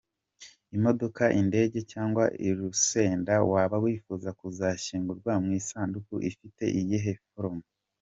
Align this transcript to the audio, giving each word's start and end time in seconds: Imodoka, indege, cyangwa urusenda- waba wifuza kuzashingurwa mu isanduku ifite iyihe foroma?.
Imodoka, 0.77 1.23
indege, 1.41 1.77
cyangwa 1.91 2.23
urusenda- 2.47 3.33
waba 3.51 3.75
wifuza 3.85 4.29
kuzashingurwa 4.39 5.31
mu 5.43 5.49
isanduku 5.59 6.13
ifite 6.29 6.63
iyihe 6.81 7.11
foroma?. 7.25 7.65